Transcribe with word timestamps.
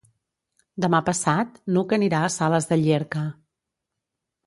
Demà 0.85 1.01
passat 1.09 1.61
n'Hug 1.75 1.95
anirà 1.99 2.25
a 2.31 2.35
Sales 2.39 2.71
de 2.73 2.83
Llierca. 2.83 3.31